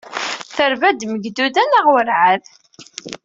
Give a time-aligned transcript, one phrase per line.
[0.55, 2.43] Terba-d Megduda neɣ werɛad?